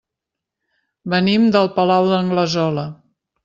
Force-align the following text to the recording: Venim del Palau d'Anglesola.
Venim 1.15 1.47
del 1.57 1.71
Palau 1.77 2.11
d'Anglesola. 2.15 2.91